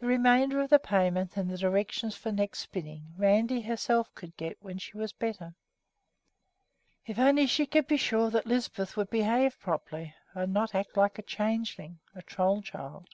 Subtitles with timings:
[0.00, 4.34] The remainder of the payment and the directions for the next spinning Randi herself could
[4.38, 5.54] get when she was better.
[7.04, 7.16] If
[7.50, 11.22] she could only be sure that Lisbeth would behave properly and not act like a
[11.22, 13.08] changeling, a troll child!